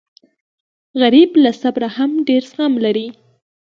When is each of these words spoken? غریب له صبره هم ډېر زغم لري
غریب 1.01 1.31
له 1.43 1.51
صبره 1.61 1.87
هم 1.97 2.11
ډېر 2.27 2.41
زغم 2.51 2.73
لري 2.85 3.07